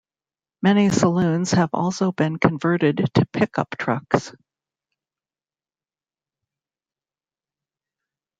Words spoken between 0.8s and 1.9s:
saloons have